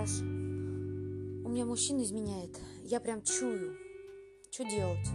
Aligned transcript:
Наташа, 0.00 0.24
у 0.24 1.48
меня 1.50 1.66
мужчина 1.66 2.02
изменяет. 2.02 2.58
Я 2.84 3.00
прям 3.00 3.22
чую. 3.22 3.76
Что 4.50 4.64
делать? 4.64 5.06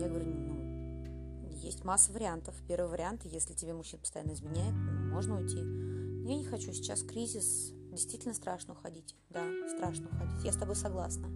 Я 0.00 0.08
говорю, 0.08 0.32
ну, 0.32 1.48
есть 1.50 1.84
масса 1.84 2.10
вариантов. 2.10 2.54
Первый 2.66 2.88
вариант, 2.88 3.26
если 3.26 3.52
тебе 3.52 3.74
мужчина 3.74 4.00
постоянно 4.00 4.32
изменяет, 4.32 4.74
можно 5.12 5.38
уйти. 5.38 5.58
Я 6.26 6.36
не 6.38 6.44
хочу, 6.46 6.72
сейчас 6.72 7.02
кризис, 7.02 7.72
действительно 7.92 8.32
страшно 8.32 8.72
уходить. 8.72 9.14
Да, 9.28 9.44
страшно 9.68 10.08
уходить. 10.08 10.42
Я 10.42 10.52
с 10.52 10.56
тобой 10.56 10.74
согласна. 10.76 11.28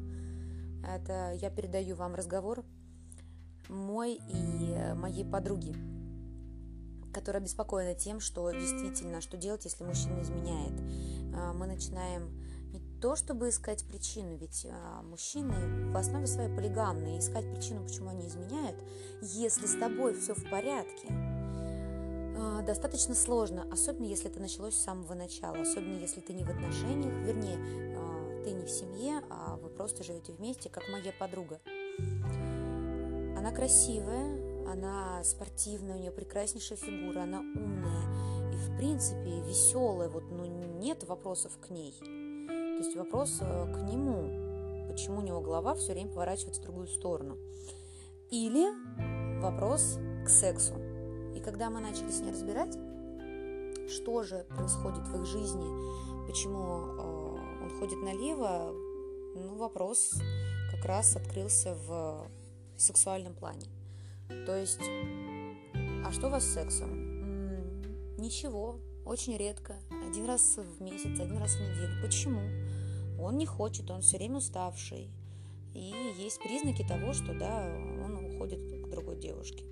Это 0.82 1.32
я 1.34 1.50
передаю 1.50 1.94
вам 1.94 2.14
разговор 2.14 2.64
мой 3.68 4.14
и 4.14 4.94
моей 4.94 5.26
подруги, 5.26 5.76
которая 7.12 7.42
обеспокоена 7.42 7.94
тем, 7.94 8.18
что 8.18 8.50
действительно, 8.50 9.20
что 9.20 9.36
делать, 9.36 9.66
если 9.66 9.84
мужчина 9.84 10.22
изменяет. 10.22 10.80
А, 11.34 11.52
мы 11.52 11.66
начинаем 11.66 12.45
то, 13.00 13.16
чтобы 13.16 13.48
искать 13.48 13.84
причину, 13.84 14.36
ведь 14.36 14.66
а, 14.70 15.02
мужчины 15.02 15.90
в 15.92 15.96
основе 15.96 16.26
своей 16.26 16.54
полигамные, 16.54 17.18
искать 17.18 17.50
причину, 17.52 17.84
почему 17.84 18.10
они 18.10 18.26
изменяют, 18.26 18.76
если 19.20 19.66
с 19.66 19.78
тобой 19.78 20.14
все 20.14 20.34
в 20.34 20.50
порядке, 20.50 21.08
а, 21.10 22.62
достаточно 22.62 23.14
сложно, 23.14 23.66
особенно 23.72 24.06
если 24.06 24.30
это 24.30 24.40
началось 24.40 24.74
с 24.74 24.82
самого 24.82 25.14
начала, 25.14 25.60
особенно 25.60 25.98
если 25.98 26.20
ты 26.20 26.32
не 26.32 26.44
в 26.44 26.50
отношениях, 26.50 27.14
вернее, 27.26 27.58
ты 28.46 28.52
не 28.52 28.64
в 28.64 28.70
семье, 28.70 29.22
а 29.28 29.56
вы 29.56 29.68
просто 29.68 30.04
живете 30.04 30.32
вместе, 30.32 30.68
как 30.68 30.84
моя 30.88 31.12
подруга. 31.18 31.60
Она 33.36 33.50
красивая, 33.50 34.70
она 34.70 35.24
спортивная, 35.24 35.96
у 35.96 35.98
нее 35.98 36.12
прекраснейшая 36.12 36.78
фигура, 36.78 37.22
она 37.22 37.40
умная 37.40 38.52
и, 38.52 38.56
в 38.56 38.76
принципе, 38.76 39.40
веселая. 39.48 40.08
Вот, 40.08 40.30
ну, 40.30 40.46
нет 40.78 41.02
вопросов 41.04 41.58
к 41.60 41.70
ней. 41.70 41.94
То 42.76 42.82
есть 42.82 42.94
вопрос 42.94 43.38
э, 43.40 43.72
к 43.72 43.78
нему, 43.90 44.86
почему 44.88 45.20
у 45.20 45.22
него 45.22 45.40
голова 45.40 45.74
все 45.74 45.94
время 45.94 46.10
поворачивается 46.10 46.60
в 46.60 46.64
другую 46.64 46.88
сторону. 46.88 47.38
Или 48.30 48.66
вопрос 49.40 49.98
к 50.26 50.28
сексу. 50.28 50.74
И 51.34 51.40
когда 51.40 51.70
мы 51.70 51.80
начали 51.80 52.10
с 52.10 52.20
ней 52.20 52.32
разбирать, 52.32 52.76
что 53.88 54.22
же 54.24 54.44
происходит 54.50 55.08
в 55.08 55.22
их 55.22 55.26
жизни, 55.26 56.26
почему 56.26 56.58
э, 56.60 57.64
он 57.64 57.78
ходит 57.78 58.02
налево, 58.02 58.72
ну, 59.34 59.54
вопрос 59.54 60.12
как 60.70 60.84
раз 60.84 61.16
открылся 61.16 61.74
в 61.86 62.26
сексуальном 62.76 63.34
плане. 63.34 63.70
То 64.44 64.54
есть, 64.54 64.82
а 66.04 66.12
что 66.12 66.26
у 66.26 66.30
вас 66.30 66.44
с 66.44 66.52
сексом? 66.52 67.06
Ничего, 68.18 68.80
очень 69.06 69.38
редко, 69.38 69.76
один 70.06 70.26
раз 70.26 70.58
в 70.58 70.82
месяц, 70.82 71.18
один 71.20 71.38
раз 71.38 71.54
в 71.54 71.60
неделю. 71.60 72.02
Почему? 72.02 72.40
Он 73.18 73.38
не 73.38 73.46
хочет, 73.46 73.90
он 73.90 74.02
все 74.02 74.18
время 74.18 74.36
уставший. 74.36 75.10
И 75.74 75.92
есть 76.18 76.40
признаки 76.42 76.82
того, 76.86 77.12
что 77.12 77.34
да, 77.34 77.66
он 78.04 78.16
уходит 78.24 78.60
к 78.84 78.88
другой 78.88 79.16
девушке. 79.16 79.64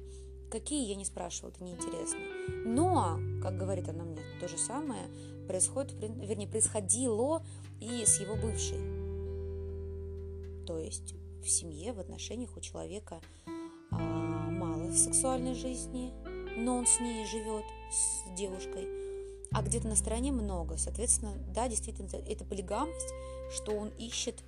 Какие, 0.51 0.89
я 0.89 0.95
не 0.95 1.05
спрашивала, 1.05 1.51
это 1.51 1.65
неинтересно. 1.65 2.19
Но, 2.67 3.19
как 3.43 3.57
говорит 3.57 3.89
она 3.89 4.05
мне, 4.05 4.21
то 4.41 4.49
же 4.49 4.59
самое 4.59 5.09
происходит, 5.49 5.95
вернее, 6.01 6.47
происходило 6.47 7.43
и 7.81 8.05
с 8.05 8.21
его 8.21 8.37
бывшей. 8.37 8.79
То 10.67 10.79
есть 10.79 11.15
в 11.43 11.49
семье, 11.49 11.93
в 11.93 12.01
отношениях 12.01 12.57
у 12.57 12.61
человека 12.61 13.21
а, 13.91 13.97
мало 14.51 14.93
сексуальной 14.93 15.55
жизни, 15.55 16.13
но 16.57 16.77
он 16.77 16.87
с 16.87 17.01
ней 17.01 17.27
живет, 17.27 17.65
с 17.91 18.37
девушкой, 18.37 19.04
а 19.55 19.63
где-то 19.63 19.87
на 19.89 19.97
стороне 19.97 20.33
много. 20.33 20.77
Соответственно, 20.77 21.35
да, 21.55 21.69
действительно, 21.69 22.09
это 22.27 22.45
полигамность, 22.45 23.15
что 23.53 23.73
он 23.73 23.89
ищет 23.99 24.43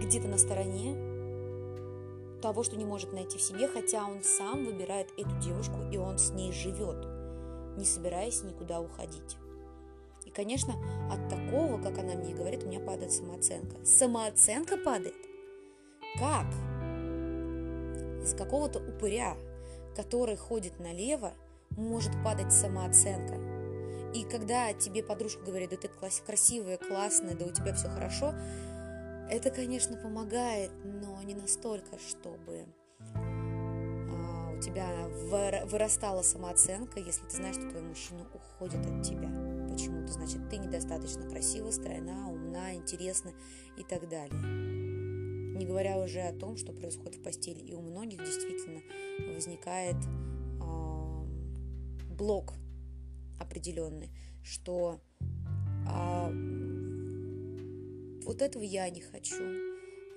где-то 0.00 0.28
на 0.28 0.38
стороне 0.38 0.94
того, 2.42 2.62
что 2.62 2.76
не 2.76 2.84
может 2.84 3.12
найти 3.12 3.38
в 3.38 3.42
себе, 3.42 3.68
хотя 3.68 4.04
он 4.04 4.22
сам 4.22 4.66
выбирает 4.66 5.10
эту 5.16 5.30
девушку, 5.38 5.76
и 5.90 5.96
он 5.96 6.18
с 6.18 6.30
ней 6.30 6.52
живет, 6.52 7.06
не 7.78 7.84
собираясь 7.84 8.42
никуда 8.42 8.80
уходить. 8.80 9.36
И, 10.26 10.30
конечно, 10.30 10.74
от 11.10 11.28
такого, 11.28 11.80
как 11.80 11.98
она 11.98 12.14
мне 12.14 12.34
говорит, 12.34 12.64
у 12.64 12.66
меня 12.66 12.80
падает 12.80 13.12
самооценка. 13.12 13.84
Самооценка 13.84 14.76
падает? 14.76 15.14
Как? 16.18 16.46
Из 18.22 18.34
какого-то 18.34 18.78
упыря, 18.78 19.36
который 19.96 20.36
ходит 20.36 20.78
налево, 20.78 21.32
может 21.70 22.12
падать 22.22 22.52
самооценка. 22.52 23.51
И 24.14 24.24
когда 24.24 24.72
тебе 24.74 25.02
подружка 25.02 25.42
говорит, 25.42 25.70
да 25.70 25.76
ты 25.76 25.88
красивая, 26.24 26.76
классная, 26.76 27.34
да 27.34 27.46
у 27.46 27.50
тебя 27.50 27.72
все 27.72 27.88
хорошо, 27.88 28.34
это, 29.30 29.50
конечно, 29.50 29.96
помогает, 29.96 30.70
но 30.84 31.22
не 31.22 31.34
настолько, 31.34 31.98
чтобы 31.98 32.66
а, 33.14 34.52
у 34.54 34.60
тебя 34.60 35.08
вырастала 35.66 36.20
самооценка, 36.20 37.00
если 37.00 37.24
ты 37.24 37.36
знаешь, 37.36 37.56
что 37.56 37.70
твой 37.70 37.82
мужчина 37.82 38.26
уходит 38.34 38.84
от 38.84 39.02
тебя. 39.02 39.30
Почему-то, 39.70 40.12
значит, 40.12 40.50
ты 40.50 40.58
недостаточно 40.58 41.26
красива, 41.26 41.70
стройна, 41.70 42.28
умна, 42.30 42.74
интересна 42.74 43.32
и 43.78 43.84
так 43.84 44.06
далее. 44.10 44.38
Не 45.56 45.64
говоря 45.64 45.98
уже 45.98 46.20
о 46.20 46.38
том, 46.38 46.58
что 46.58 46.72
происходит 46.72 47.16
в 47.16 47.22
постели. 47.22 47.60
И 47.60 47.72
у 47.72 47.80
многих 47.80 48.18
действительно 48.18 48.82
возникает 49.32 49.96
э, 50.60 51.24
блок 52.10 52.52
определенный, 53.42 54.10
что 54.42 55.00
э, 55.88 56.32
вот 58.24 58.42
этого 58.42 58.62
я 58.62 58.88
не 58.90 59.00
хочу, 59.00 59.44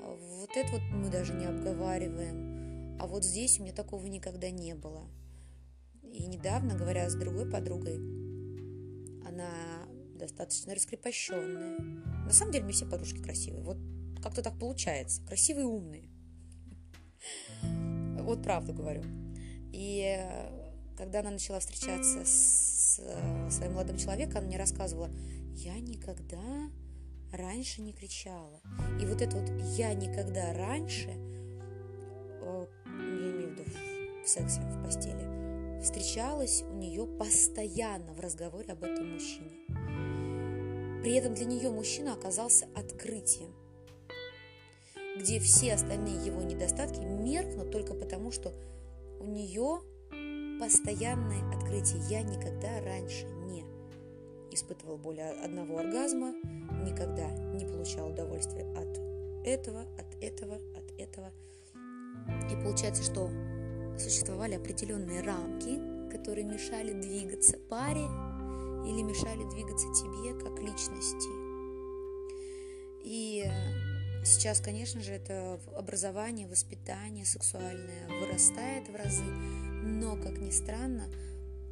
а 0.01 0.15
вот 0.15 0.49
это 0.55 0.71
вот 0.71 0.81
мы 0.91 1.09
даже 1.09 1.33
не 1.33 1.45
обговариваем, 1.45 2.97
а 2.99 3.07
вот 3.07 3.23
здесь 3.25 3.59
у 3.59 3.63
меня 3.63 3.73
такого 3.73 4.05
никогда 4.05 4.49
не 4.49 4.73
было. 4.75 5.07
И 6.03 6.25
недавно, 6.27 6.75
говоря 6.75 7.09
с 7.09 7.15
другой 7.15 7.49
подругой, 7.49 7.97
она 9.27 9.49
достаточно 10.15 10.73
раскрепощенная. 10.73 11.77
На 12.25 12.31
самом 12.31 12.51
деле, 12.53 12.63
мне 12.63 12.73
все 12.73 12.85
подружки 12.85 13.21
красивые. 13.21 13.63
Вот 13.63 13.77
как-то 14.23 14.41
так 14.41 14.57
получается. 14.57 15.21
Красивые 15.25 15.63
и 15.63 15.67
умные. 15.67 16.09
Вот 18.21 18.41
правду 18.43 18.73
говорю. 18.73 19.03
И 19.73 20.17
когда 20.97 21.19
она 21.19 21.31
начала 21.31 21.59
встречаться 21.59 22.23
с 22.25 22.74
своим 23.50 23.73
молодым 23.73 23.97
человеком, 23.97 24.38
она 24.38 24.47
мне 24.47 24.57
рассказывала, 24.57 25.09
я 25.53 25.79
никогда 25.79 26.69
раньше 27.31 27.81
не 27.81 27.94
кричала. 27.94 28.61
И 29.01 29.06
вот 29.06 29.22
это 29.22 29.38
вот 29.38 29.50
«я 29.78 29.94
никогда 29.94 30.53
раньше», 30.53 31.09
э, 31.09 32.67
я 32.85 33.31
имею 33.31 33.50
в 33.50 33.51
виду 33.51 33.63
в 34.23 34.28
сексе, 34.28 34.61
в 34.61 34.84
постели, 34.84 35.81
встречалась 35.81 36.63
у 36.63 36.75
нее 36.75 37.05
постоянно 37.05 38.13
в 38.13 38.19
разговоре 38.19 38.73
об 38.73 38.84
этом 38.84 39.13
мужчине. 39.13 39.51
При 41.03 41.13
этом 41.13 41.35
для 41.35 41.45
нее 41.45 41.69
мужчина 41.69 42.13
оказался 42.13 42.67
открытием– 42.75 43.53
где 45.16 45.39
все 45.39 45.73
остальные 45.73 46.25
его 46.25 46.41
недостатки 46.41 47.00
меркнут 47.00 47.72
только 47.72 47.94
потому, 47.94 48.31
что 48.31 48.53
у 49.19 49.25
нее 49.25 49.81
постоянное 50.59 51.47
открытие. 51.53 52.01
Я 52.09 52.23
никогда 52.23 52.81
раньше 52.81 53.25
не 53.45 53.63
испытывал 54.51 54.97
более 54.97 55.31
одного 55.43 55.79
оргазма, 55.79 56.33
никогда 56.85 57.29
не 57.53 57.66
получал 57.66 58.09
удовольствия 58.11 58.66
от 58.75 58.97
этого, 59.45 59.81
от 59.99 60.23
этого, 60.23 60.55
от 60.75 60.99
этого. 60.99 61.31
И 62.52 62.55
получается, 62.55 63.03
что 63.03 63.29
существовали 63.97 64.55
определенные 64.55 65.22
рамки, 65.22 65.79
которые 66.11 66.46
мешали 66.46 66.93
двигаться 66.93 67.57
паре 67.69 68.05
или 68.85 69.02
мешали 69.02 69.43
двигаться 69.49 69.87
тебе 69.93 70.40
как 70.40 70.59
личности. 70.59 71.29
И 73.03 73.46
Сейчас, 74.25 74.59
конечно 74.59 75.02
же, 75.02 75.11
это 75.11 75.59
образование, 75.78 76.47
воспитание 76.47 77.25
сексуальное 77.25 78.07
вырастает 78.19 78.90
в 78.90 78.96
разы, 78.96 79.23
но, 79.85 80.17
как 80.17 80.37
ни 80.40 80.49
странно, 80.52 81.09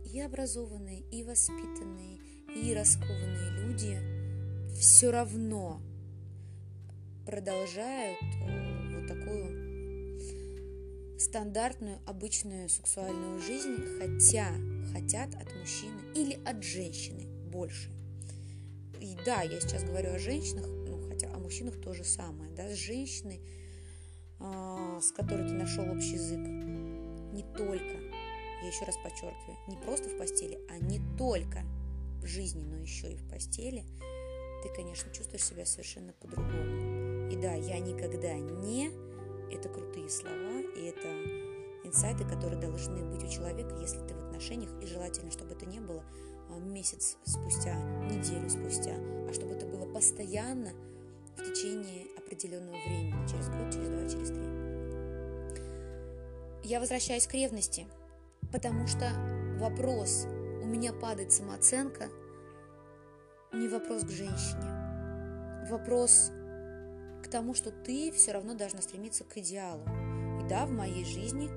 и 0.06 0.20
образованные, 0.20 1.02
и 1.12 1.24
воспитанные, 1.24 2.20
и 2.56 2.74
раскованные 2.74 3.52
люди 3.66 3.98
все 4.78 5.12
равно 5.12 5.82
продолжают 7.26 8.20
э, 8.22 9.00
вот 9.00 9.08
такую 9.08 10.20
стандартную, 11.20 12.00
обычную 12.06 12.70
сексуальную 12.70 13.40
жизнь, 13.40 13.78
хотя 14.00 14.54
хотят 14.94 15.34
от 15.36 15.56
мужчины 15.56 16.00
или 16.16 16.40
от 16.46 16.64
женщины 16.64 17.28
больше. 17.50 17.90
И 19.00 19.18
да, 19.26 19.42
я 19.42 19.60
сейчас 19.60 19.84
говорю 19.84 20.14
о 20.14 20.20
женщинах, 20.20 20.66
мужчинах 21.54 21.80
то 21.80 21.94
же 21.94 22.04
самое, 22.04 22.50
да, 22.52 22.68
с 22.68 22.78
женщиной, 22.78 23.40
а, 24.40 25.00
с 25.00 25.12
которой 25.12 25.48
ты 25.48 25.54
нашел 25.54 25.84
общий 25.84 26.14
язык, 26.14 26.40
не 27.34 27.44
только, 27.44 28.00
я 28.62 28.68
еще 28.68 28.86
раз 28.86 28.96
подчеркиваю, 28.98 29.58
не 29.68 29.76
просто 29.78 30.10
в 30.10 30.18
постели, 30.18 30.60
а 30.70 30.78
не 30.78 31.02
только 31.18 31.64
в 32.22 32.26
жизни, 32.26 32.64
но 32.64 32.78
еще 32.78 33.12
и 33.12 33.18
в 33.18 33.30
постели, 33.30 33.84
ты, 34.64 34.70
конечно, 34.74 35.12
чувствуешь 35.12 35.44
себя 35.44 35.66
совершенно 35.66 36.14
по-другому. 36.14 37.30
И 37.30 37.36
да, 37.36 37.54
я 37.54 37.80
никогда 37.80 38.34
не... 38.36 38.92
Это 39.52 39.70
крутые 39.70 40.10
слова, 40.10 40.62
и 40.76 40.86
это 40.86 41.08
инсайты, 41.84 42.24
которые 42.24 42.60
должны 42.60 43.04
быть 43.06 43.24
у 43.24 43.30
человека, 43.30 43.76
если 43.80 44.00
ты 44.08 44.16
в 44.16 44.26
отношениях, 44.26 44.72
и 44.82 44.88
желательно, 44.88 45.30
чтобы 45.30 45.54
это 45.54 45.68
не 45.68 45.80
было 45.80 46.04
а, 46.50 46.58
месяц 46.58 47.18
спустя, 47.24 47.76
неделю 48.10 48.50
спустя, 48.50 48.96
а 48.98 49.32
чтобы 49.34 49.54
это 49.54 49.68
было 49.68 49.92
постоянно 49.94 50.72
в 51.38 51.44
течение 51.44 52.08
определенного 52.18 52.78
времени, 52.78 53.28
через 53.28 53.50
год, 53.50 53.72
через 53.72 53.90
два, 53.90 54.10
через 54.10 54.30
три. 54.30 54.63
Я 56.64 56.80
возвращаюсь 56.80 57.28
к 57.28 57.34
ревности, 57.34 57.88
потому 58.50 58.88
что 58.88 59.12
вопрос 59.60 60.26
«у 60.62 60.66
меня 60.66 60.94
падает 60.94 61.34
самооценка» 61.34 62.08
не 63.52 63.68
вопрос 63.68 64.04
к 64.04 64.10
женщине. 64.10 65.68
Вопрос 65.70 66.32
к 67.22 67.28
тому, 67.28 67.54
что 67.54 67.70
ты 67.70 68.14
все 68.14 68.32
равно 68.32 68.54
должна 68.54 68.82
стремиться 68.82 69.26
к 69.26 69.38
идеалу. 69.38 69.84
И 70.42 70.48
да, 70.48 70.66
в 70.66 70.72
моей 70.72 71.04
жизни, 71.04 71.50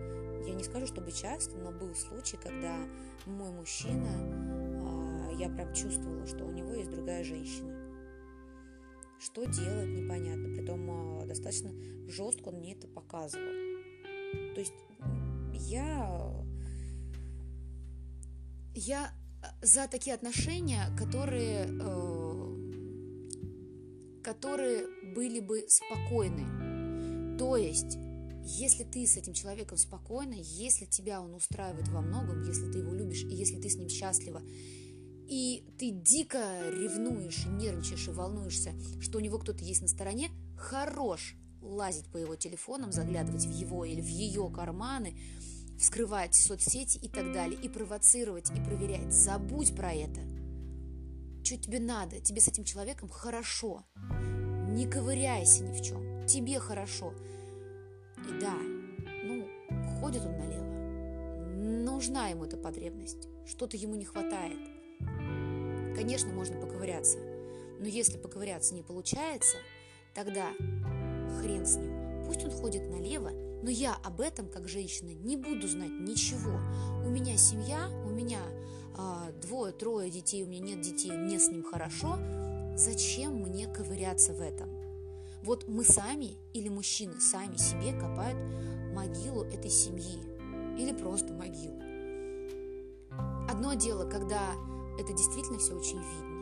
я 0.45 0.55
не 0.55 0.65
скажу, 0.65 0.89
чтобы 0.89 1.13
часто, 1.13 1.57
но 1.57 1.71
был 1.71 1.95
случай, 1.95 2.37
когда 2.37 2.77
мой 3.27 3.53
мужчина, 3.53 4.11
а, 4.11 5.33
я 5.39 5.49
прям 5.49 5.73
чувствовала, 5.73 6.27
что 6.27 6.45
у 6.45 6.51
него 6.51 6.75
есть 6.75 6.91
другая 6.91 7.23
женщина. 7.23 7.75
Что 9.21 9.45
делать, 9.45 9.89
непонятно. 9.89 10.53
Притом 10.57 10.91
а, 10.91 11.25
достаточно 11.27 11.71
жестко 12.09 12.49
он 12.49 12.57
мне 12.57 12.75
это 12.75 12.89
показывал. 12.89 13.66
То 14.55 14.61
есть 14.61 14.75
я... 15.53 16.33
Я 18.75 19.11
за 19.63 19.89
такие 19.89 20.15
отношения, 20.15 20.85
которые, 20.99 21.67
э, 21.81 22.37
которые 24.23 24.87
были 25.15 25.41
бы 25.41 25.65
спокойны. 25.69 27.37
То 27.39 27.57
есть, 27.57 27.97
если 28.45 28.85
ты 28.85 29.07
с 29.07 29.17
этим 29.17 29.33
человеком 29.33 29.79
спокойна, 29.79 30.35
если 30.35 30.85
тебя 30.85 31.21
он 31.21 31.35
устраивает 31.35 31.89
во 31.89 32.01
многом, 32.01 32.43
если 32.43 32.71
ты 32.71 32.79
его 32.79 32.93
любишь 32.93 33.23
и 33.25 33.35
если 33.35 33.61
ты 33.61 33.69
с 33.69 33.77
ним 33.77 33.89
счастлива, 33.89 34.43
и 35.29 35.65
ты 35.79 35.91
дико 35.91 36.39
ревнуешь, 36.71 37.47
нервничаешь 37.47 38.09
и 38.09 38.13
волнуешься, 38.13 38.73
что 39.01 39.19
у 39.19 39.21
него 39.21 39.39
кто-то 39.39 39.65
есть 39.65 39.83
на 39.83 39.89
стороне, 39.89 40.31
хорош 40.57 41.37
лазить 41.67 42.07
по 42.11 42.17
его 42.17 42.37
телефонам, 42.37 42.93
заглядывать 42.93 43.47
в 43.47 43.51
его 43.51 43.85
или 43.85 44.01
в 44.01 44.09
ее 44.09 44.51
карманы, 44.51 45.15
вскрывать 45.79 46.35
соцсети 46.35 46.99
и 46.99 47.09
так 47.09 47.33
далее, 47.33 47.61
и 47.61 47.69
провоцировать, 47.69 48.51
и 48.51 48.61
проверять. 48.61 49.13
Забудь 49.13 49.75
про 49.75 49.93
это. 49.93 50.21
Что 51.43 51.59
тебе 51.59 51.79
надо? 51.79 52.21
Тебе 52.21 52.41
с 52.41 52.49
этим 52.49 52.65
человеком 52.65 53.09
хорошо. 53.09 53.85
Не 54.69 54.87
ковыряйся 54.87 55.63
ни 55.63 55.73
в 55.73 55.83
чем. 55.83 56.27
Тебе 56.27 56.59
хорошо. 56.59 57.15
И 58.29 58.41
да, 58.41 58.55
ну, 59.23 59.47
ходит 60.01 60.23
он 60.25 60.37
налево. 60.39 61.85
Нужна 61.85 62.29
ему 62.29 62.45
эта 62.45 62.57
потребность. 62.57 63.29
Что-то 63.47 63.77
ему 63.77 63.95
не 63.95 64.05
хватает. 64.05 64.59
Конечно, 65.95 66.33
можно 66.33 66.61
поковыряться. 66.61 67.19
Но 67.79 67.87
если 67.87 68.19
поковыряться 68.19 68.75
не 68.75 68.83
получается, 68.83 69.57
тогда 70.15 70.51
хрен 71.39 71.67
с 71.67 71.77
ним. 71.77 72.25
Пусть 72.27 72.45
он 72.45 72.51
ходит 72.51 72.89
налево, 72.91 73.31
но 73.63 73.71
я 73.71 73.97
об 74.05 74.21
этом, 74.21 74.49
как 74.49 74.69
женщина, 74.69 75.11
не 75.11 75.37
буду 75.37 75.67
знать 75.69 75.93
ничего. 75.93 76.61
У 77.05 77.09
меня 77.09 77.37
семья, 77.37 77.89
у 78.05 78.11
меня 78.11 78.41
а, 78.97 79.31
двое, 79.43 79.73
трое 79.73 80.11
детей, 80.11 80.43
у 80.45 80.47
меня 80.47 80.75
нет 80.75 80.81
детей, 80.81 81.13
мне 81.13 81.39
с 81.39 81.49
ним 81.49 81.63
хорошо. 81.63 82.19
Зачем 82.77 83.43
мне 83.43 83.67
ковыряться 83.67 84.33
в 84.33 84.41
этом? 84.41 84.69
Вот 85.43 85.69
мы 85.69 85.85
сами 85.85 86.37
или 86.53 86.69
мужчины 86.69 87.21
сами 87.21 87.57
себе 87.57 87.93
копают 87.93 88.39
могилу 88.95 89.45
этой 89.45 89.71
семьи 89.71 90.21
или 90.79 90.93
просто 90.93 91.33
могилу. 91.33 91.81
Одно 93.49 93.75
дело, 93.75 94.09
когда 94.09 94.55
это 94.99 95.13
действительно 95.13 95.59
все 95.59 95.75
очень 95.75 95.99
видно. 95.99 96.36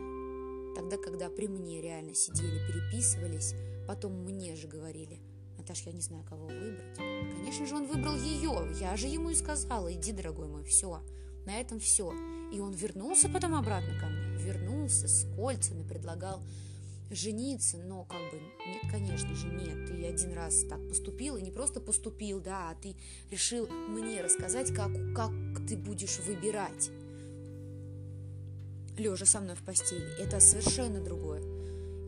Тогда, 0.94 1.10
когда 1.10 1.28
при 1.28 1.48
мне 1.48 1.80
реально 1.80 2.14
сидели, 2.14 2.60
переписывались, 2.68 3.54
потом 3.88 4.12
мне 4.12 4.54
же 4.54 4.68
говорили– 4.68 5.20
Наташ, 5.56 5.82
я 5.86 5.92
не 5.92 6.00
знаю, 6.00 6.24
кого 6.28 6.46
выбрать. 6.46 6.96
Конечно 6.96 7.66
же, 7.66 7.74
он 7.74 7.86
выбрал 7.86 8.16
ее. 8.16 8.68
Я 8.80 8.96
же 8.96 9.06
ему 9.06 9.30
и 9.30 9.34
сказала, 9.34 9.92
иди, 9.92 10.12
дорогой 10.12 10.48
мой, 10.48 10.64
все. 10.64 11.00
На 11.46 11.60
этом 11.60 11.80
все. 11.80 12.12
И 12.52 12.60
он 12.60 12.72
вернулся 12.72 13.28
потом 13.28 13.54
обратно 13.54 13.98
ко 13.98 14.06
мне. 14.06 14.36
Вернулся 14.44 15.08
с 15.08 15.26
кольцами, 15.36 15.86
предлагал 15.86 16.42
жениться, 17.10 17.78
но 17.78 18.04
как 18.04 18.20
бы 18.30 18.40
нет, 18.66 18.82
конечно 18.90 19.34
же, 19.34 19.48
нет. 19.48 19.86
Ты 19.86 20.04
один 20.06 20.32
раз 20.32 20.64
так 20.68 20.86
поступил, 20.88 21.36
и 21.36 21.42
не 21.42 21.50
просто 21.50 21.80
поступил, 21.80 22.40
да, 22.40 22.70
а 22.70 22.74
ты 22.74 22.96
решил 23.30 23.66
мне 23.88 24.20
рассказать, 24.20 24.74
как, 24.74 24.90
как 25.14 25.32
ты 25.66 25.76
будешь 25.76 26.18
выбирать. 26.18 26.90
Лежа 28.96 29.26
со 29.26 29.40
мной 29.40 29.56
в 29.56 29.62
постели. 29.62 30.20
Это 30.20 30.40
совершенно 30.40 31.00
другое. 31.00 31.42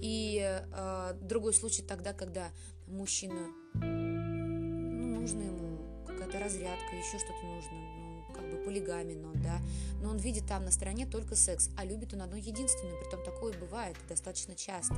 И 0.00 0.40
э, 0.42 1.14
другой 1.22 1.54
случай 1.54 1.82
тогда, 1.82 2.12
когда 2.12 2.50
мужчина, 2.86 3.48
ну, 3.74 5.20
нужно 5.20 5.42
ему 5.42 5.78
какая-то 6.06 6.38
разрядка, 6.38 6.96
еще 6.96 7.18
что-то 7.18 7.44
нужно, 7.46 7.72
ну, 7.72 8.24
как 8.34 8.50
бы 8.50 8.58
полигамен 8.64 9.24
он, 9.24 9.42
да, 9.42 9.58
но 10.02 10.10
он 10.10 10.18
видит 10.18 10.46
там 10.46 10.64
на 10.64 10.70
стороне 10.70 11.06
только 11.06 11.34
секс, 11.34 11.70
а 11.76 11.84
любит 11.84 12.12
он 12.14 12.22
одно 12.22 12.36
единственное, 12.36 13.00
притом 13.00 13.24
такое 13.24 13.58
бывает 13.58 13.96
достаточно 14.08 14.54
часто. 14.54 14.94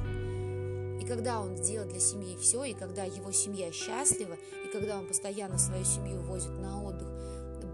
И 1.01 1.07
когда 1.07 1.41
он 1.41 1.55
делает 1.55 1.91
для 1.91 2.01
семьи 2.01 2.37
все, 2.37 2.65
и 2.65 2.75
когда 2.75 3.05
его 3.05 3.31
семья 3.31 3.71
счастлива, 3.73 4.35
и 4.35 4.73
когда 4.73 4.99
он 4.99 5.07
постоянно 5.07 5.57
свою 5.59 5.85
семью 5.85 6.21
возит 6.23 6.51
на 6.51 6.83
отдых, 6.83 7.09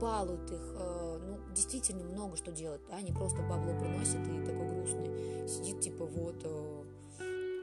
балует 0.00 0.50
их, 0.50 0.74
э, 0.76 1.03
действительно 1.74 2.04
много 2.04 2.36
что 2.36 2.52
делает, 2.52 2.80
да, 2.88 3.00
не 3.00 3.12
просто 3.12 3.42
бабло 3.42 3.74
приносит 3.78 4.20
и 4.26 4.46
такой 4.46 4.68
грустный, 4.68 5.48
сидит 5.48 5.80
типа 5.80 6.04
вот, 6.04 6.36
э, 6.44 6.84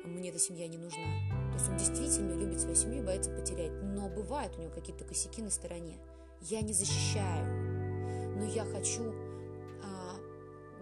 мне 0.05 0.29
эта 0.29 0.39
семья 0.39 0.67
не 0.67 0.77
нужна. 0.77 1.05
То 1.51 1.57
есть 1.57 1.69
он 1.69 1.77
действительно 1.77 2.33
любит 2.33 2.59
свою 2.59 2.75
семью 2.75 3.03
и 3.03 3.05
боится 3.05 3.31
потерять. 3.31 3.71
Но 3.81 4.09
бывают 4.09 4.57
у 4.57 4.61
него 4.61 4.73
какие-то 4.73 5.05
косяки 5.05 5.41
на 5.41 5.49
стороне. 5.49 5.97
Я 6.41 6.61
не 6.61 6.73
защищаю, 6.73 8.37
но 8.37 8.45
я 8.45 8.65
хочу 8.65 9.13
а, 9.83 10.17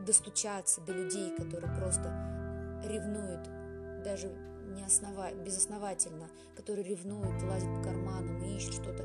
достучаться 0.06 0.82
до 0.82 0.94
людей, 0.94 1.36
которые 1.36 1.76
просто 1.78 2.82
ревнуют, 2.86 3.44
даже 4.04 4.30
не 4.74 4.84
основа... 4.84 5.32
безосновательно, 5.34 6.30
которые 6.56 6.88
ревнуют, 6.88 7.44
лазят 7.44 7.70
по 7.76 7.84
карманам 7.84 8.42
и 8.44 8.56
ищут 8.56 8.76
что-то. 8.76 9.04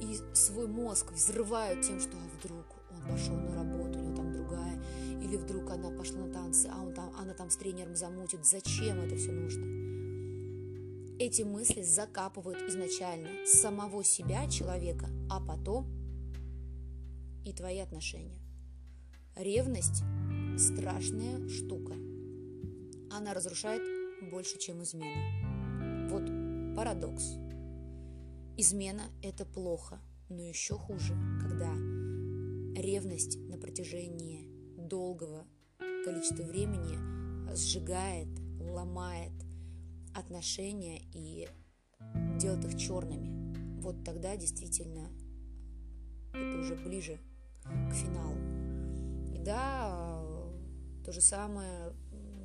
И 0.00 0.18
свой 0.34 0.66
мозг 0.66 1.12
взрывают 1.12 1.82
тем, 1.82 2.00
что 2.00 2.16
а 2.16 2.38
вдруг 2.38 2.75
пошел 3.08 3.36
на 3.36 3.54
работу, 3.54 3.98
у 3.98 4.02
него 4.02 4.16
там 4.16 4.32
другая 4.32 4.82
или 5.26 5.36
вдруг 5.36 5.70
она 5.70 5.90
пошла 5.90 6.20
на 6.20 6.32
танцы, 6.32 6.70
а 6.72 6.80
он 6.80 6.94
там, 6.94 7.12
она 7.18 7.34
там 7.34 7.50
с 7.50 7.56
тренером 7.56 7.96
замутит. 7.96 8.44
Зачем 8.44 9.00
это 9.00 9.16
все 9.16 9.32
нужно? 9.32 9.64
Эти 11.18 11.42
мысли 11.42 11.82
закапывают 11.82 12.60
изначально 12.68 13.30
самого 13.46 14.04
себя, 14.04 14.48
человека, 14.48 15.08
а 15.30 15.40
потом 15.40 15.86
и 17.44 17.52
твои 17.52 17.78
отношения. 17.78 18.38
Ревность– 19.34 20.02
страшная 20.58 21.48
штука. 21.48 21.94
Она 23.10 23.34
разрушает 23.34 23.82
больше, 24.30 24.58
чем 24.58 24.82
измена. 24.82 26.08
Вот 26.10 26.76
парадокс. 26.76 27.36
Измена– 28.58 29.04
это 29.22 29.44
плохо, 29.44 29.98
но 30.28 30.42
еще 30.42 30.74
хуже, 30.74 31.14
когда 31.40 31.72
ревность 32.76 33.38
на 33.48 33.58
протяжении 33.58 34.48
долгого 34.76 35.46
количества 36.04 36.44
времени 36.44 37.54
сжигает, 37.54 38.28
ломает 38.60 39.32
отношения 40.14 41.00
и 41.12 41.48
делает 42.38 42.64
их 42.64 42.78
черными. 42.78 43.80
Вот 43.80 44.04
тогда 44.04 44.36
действительно 44.36 45.10
это 46.32 46.58
уже 46.58 46.74
ближе 46.76 47.18
к 47.64 47.94
финалу. 47.94 48.36
И 49.34 49.38
да, 49.38 50.22
то 51.04 51.12
же 51.12 51.20
самое, 51.20 51.92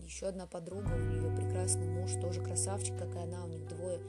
еще 0.03 0.27
одна 0.27 0.47
подруга, 0.47 0.91
у 0.93 1.00
нее 1.00 1.35
прекрасный 1.35 1.88
муж, 1.88 2.11
тоже 2.21 2.41
красавчик, 2.41 2.97
как 2.97 3.15
и 3.15 3.19
она, 3.19 3.45
у 3.45 3.47
них 3.47 3.67
двое 3.67 4.00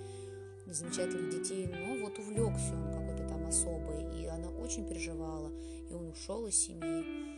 замечательных 0.67 1.31
детей, 1.31 1.67
но 1.67 2.05
вот 2.05 2.19
увлекся 2.19 2.75
он 2.75 2.93
какой-то 2.93 3.29
там 3.29 3.47
особый, 3.47 4.21
и 4.21 4.27
она 4.27 4.49
очень 4.49 4.87
переживала, 4.87 5.51
и 5.93 5.95
он 5.95 6.09
ушел 6.09 6.47
из 6.47 6.57
семьи 6.57 7.33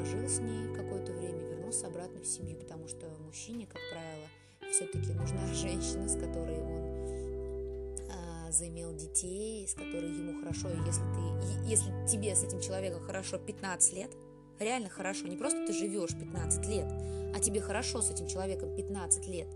пожил 0.00 0.26
с 0.28 0.38
ней 0.40 0.74
какое-то 0.74 1.12
время, 1.12 1.40
вернулся 1.40 1.86
обратно 1.86 2.20
в 2.20 2.26
семью, 2.26 2.56
потому 2.56 2.88
что 2.88 3.06
мужчине, 3.26 3.66
как 3.66 3.80
правило, 3.92 4.26
все-таки 4.72 5.12
нужна 5.12 5.46
женщина, 5.54 6.08
с 6.08 6.14
которой 6.14 6.58
он 6.58 7.98
а, 8.10 8.50
заимел 8.50 8.94
детей, 8.94 9.66
с 9.68 9.74
которой 9.74 10.10
ему 10.10 10.40
хорошо, 10.40 10.70
и 10.70 10.76
если, 10.86 11.02
ты, 11.02 11.68
если 11.68 11.90
тебе 12.06 12.34
с 12.34 12.42
этим 12.42 12.60
человеком 12.60 13.02
хорошо 13.02 13.38
15 13.38 13.92
лет, 13.94 14.10
реально 14.58 14.88
хорошо. 14.88 15.26
Не 15.26 15.36
просто 15.36 15.66
ты 15.66 15.72
живешь 15.72 16.10
15 16.10 16.66
лет, 16.66 16.86
а 17.34 17.40
тебе 17.40 17.60
хорошо 17.60 18.00
с 18.00 18.10
этим 18.10 18.26
человеком 18.26 18.74
15 18.74 19.26
лет. 19.28 19.48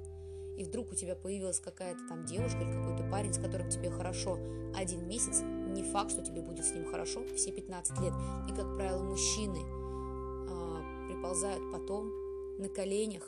И 0.57 0.63
вдруг 0.63 0.93
у 0.93 0.95
тебя 0.95 1.17
появилась 1.17 1.59
какая-то 1.59 2.07
там 2.09 2.25
девушка 2.27 2.59
или 2.59 2.71
какой-то 2.71 3.03
парень, 3.11 3.33
с 3.33 3.39
которым 3.39 3.71
тебе 3.71 3.91
хорошо 3.91 4.39
один 4.77 5.09
месяц, 5.09 5.43
не 5.75 5.83
факт, 5.83 6.11
что 6.11 6.23
тебе 6.23 6.41
будет 6.41 6.65
с 6.65 6.73
ним 6.73 6.91
хорошо 6.91 7.23
все 7.37 7.53
15 7.53 8.01
лет. 8.01 8.13
И, 8.49 8.55
как 8.55 8.75
правило, 8.77 9.03
мужчины 9.03 9.59
э, 9.59 11.09
приползают 11.09 11.63
потом 11.73 12.11
на 12.59 12.69
коленях, 12.69 13.23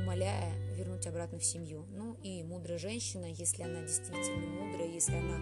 умоляя 0.00 0.54
вернуть 0.74 1.06
обратно 1.06 1.38
в 1.38 1.44
семью. 1.44 1.86
Ну 1.90 2.16
и 2.22 2.42
мудрая 2.42 2.78
женщина, 2.78 3.26
если 3.26 3.62
она 3.62 3.82
действительно 3.82 4.46
мудрая, 4.46 4.88
если 4.88 5.14
она 5.14 5.38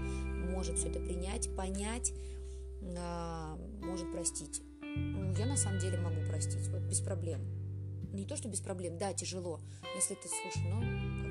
может 0.52 0.78
все 0.78 0.88
это 0.88 0.98
принять, 0.98 1.54
понять, 1.56 2.12
э, 2.82 3.56
может 3.82 4.10
простить. 4.12 4.62
Ну, 4.82 5.32
я 5.32 5.46
на 5.46 5.56
самом 5.56 5.78
деле 5.78 5.98
могу 5.98 6.20
простить, 6.28 6.68
вот 6.68 6.82
без 6.82 7.00
проблем. 7.00 7.40
Не 8.12 8.24
то, 8.24 8.36
что 8.36 8.48
без 8.48 8.60
проблем, 8.60 8.98
да, 8.98 9.12
тяжело, 9.12 9.60
если 9.94 10.14
ты, 10.14 10.28
слушай, 10.28 10.62
ну, 10.70 11.25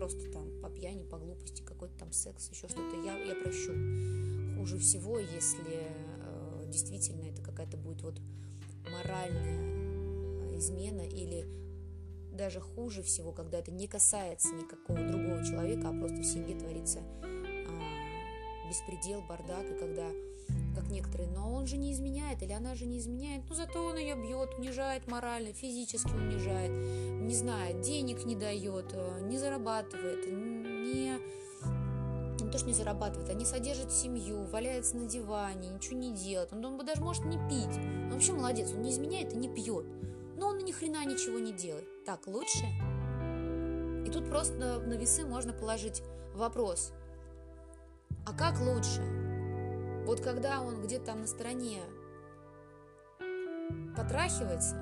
просто 0.00 0.30
там 0.30 0.50
по 0.62 0.70
пьяни, 0.70 1.02
по 1.02 1.18
глупости, 1.18 1.60
какой-то 1.60 1.94
там 1.98 2.10
секс, 2.10 2.48
еще 2.48 2.68
что-то, 2.68 2.96
я, 3.04 3.18
я 3.18 3.34
прощу. 3.34 3.74
Хуже 4.56 4.78
всего, 4.78 5.18
если 5.18 5.76
э, 5.76 6.64
действительно 6.68 7.28
это 7.28 7.42
какая-то 7.42 7.76
будет 7.76 8.00
вот 8.00 8.18
моральная 8.90 10.56
измена 10.56 11.02
или 11.02 11.46
даже 12.32 12.60
хуже 12.60 13.02
всего, 13.02 13.32
когда 13.32 13.58
это 13.58 13.72
не 13.72 13.86
касается 13.86 14.48
никакого 14.54 15.06
другого 15.06 15.44
человека, 15.44 15.90
а 15.90 15.92
просто 15.92 16.22
в 16.22 16.24
семье 16.24 16.58
творится 16.58 17.00
э, 17.22 18.68
беспредел, 18.70 19.20
бардак, 19.28 19.66
и 19.70 19.78
когда 19.78 20.10
как 20.74 20.88
некоторые, 20.90 21.28
но 21.30 21.52
он 21.52 21.66
же 21.66 21.76
не 21.76 21.92
изменяет, 21.92 22.42
или 22.42 22.52
она 22.52 22.74
же 22.74 22.86
не 22.86 22.98
изменяет, 22.98 23.42
ну 23.48 23.54
зато 23.54 23.84
он 23.84 23.96
ее 23.96 24.14
бьет, 24.14 24.54
унижает 24.58 25.06
морально, 25.08 25.52
физически 25.52 26.10
унижает, 26.10 26.70
не 26.70 27.34
знает, 27.34 27.80
денег 27.80 28.24
не 28.24 28.36
дает, 28.36 28.92
э, 28.92 29.20
не 29.22 29.38
зарабатывает, 29.38 30.26
не, 30.26 31.18
то, 32.50 32.58
что 32.58 32.66
не 32.66 32.74
зарабатывает, 32.74 33.30
а 33.30 33.34
не 33.34 33.44
содержит 33.44 33.92
семью, 33.92 34.44
валяется 34.44 34.96
на 34.96 35.06
диване, 35.06 35.68
ничего 35.68 35.96
не 35.96 36.12
делает, 36.12 36.52
он, 36.52 36.64
он 36.64 36.84
даже 36.84 37.02
может 37.02 37.24
не 37.24 37.38
пить, 37.48 37.76
он 37.76 38.10
вообще 38.10 38.32
молодец, 38.32 38.70
он 38.72 38.82
не 38.82 38.90
изменяет 38.90 39.32
и 39.32 39.36
не 39.36 39.48
пьет, 39.48 39.86
но 40.36 40.48
он 40.48 40.58
ни 40.58 40.72
хрена 40.72 41.04
ничего 41.04 41.38
не 41.38 41.52
делает. 41.52 41.86
Так 42.04 42.26
лучше? 42.26 42.64
И 44.06 44.10
тут 44.10 44.28
просто 44.28 44.80
на 44.80 44.94
весы 44.94 45.24
можно 45.24 45.52
положить 45.52 46.02
вопрос, 46.34 46.92
а 48.26 48.32
как 48.32 48.60
лучше? 48.60 49.29
Вот 50.10 50.20
когда 50.22 50.60
он 50.60 50.82
где-то 50.82 51.04
там 51.04 51.20
на 51.20 51.28
стороне 51.28 51.82
потрахивается, 53.96 54.74